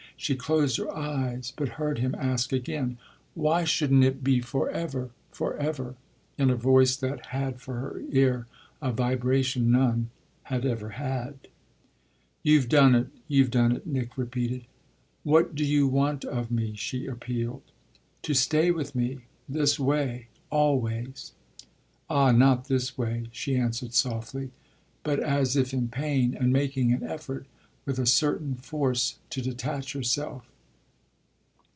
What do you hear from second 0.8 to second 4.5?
eyes but heard him ask again, "Why shouldn't it be